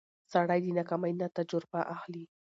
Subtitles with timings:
[0.33, 2.23] سړی د ناکامۍ نه تجربه اخلي